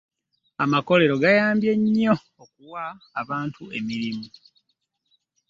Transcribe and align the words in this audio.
Amakolero 0.63 1.13
gayambye 1.23 1.71
nnyo 1.79 2.13
okuwa 2.43 2.85
abantu 3.21 3.61
emirimu. 3.77 4.27